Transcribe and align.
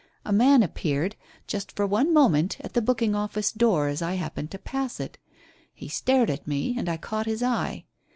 A 0.25 0.33
man 0.33 0.63
appeared, 0.63 1.15
just 1.45 1.73
for 1.75 1.85
one 1.85 2.11
moment, 2.11 2.57
at 2.61 2.73
the 2.73 2.81
booking 2.81 3.13
office 3.13 3.51
door 3.51 3.87
as 3.87 4.01
I 4.01 4.15
happened 4.15 4.49
to 4.49 4.57
pass 4.57 4.99
it. 4.99 5.19
He 5.75 5.89
stared 5.89 6.31
at 6.31 6.47
me, 6.47 6.73
and 6.75 6.89
I 6.89 6.97
caught 6.97 7.27
his 7.27 7.43
eye. 7.43 7.85